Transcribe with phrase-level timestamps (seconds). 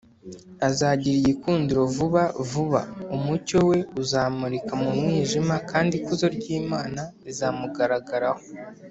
[0.67, 2.81] azagira igikuriro vuba vuba,
[3.15, 8.43] umucyo we uzamurika mu mwijima kandi ikuzo ry’imana rizamugaragaraho